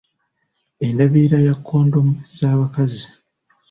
Endabirira 0.85 1.37
ya 1.47 1.53
kondomu 1.65 2.13
z’abakazi. 2.39 3.05